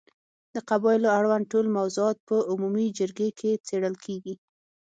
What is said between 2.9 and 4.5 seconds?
جرګې کې څېړل کېږي.